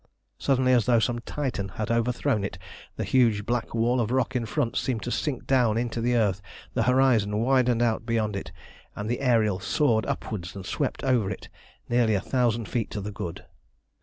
[0.39, 2.57] Suddenly, as though some Titan had overthrown it,
[2.95, 6.41] the huge black wall of rock in front seemed to sink down into the earth,
[6.73, 8.51] the horizon widened out beyond it,
[8.95, 11.49] and the Ariel soared upwards and swept over it
[11.87, 13.45] nearly a thousand feet to the good.